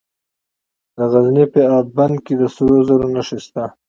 [0.97, 3.63] د غزني په اب بند کې د سرو زرو نښې شته.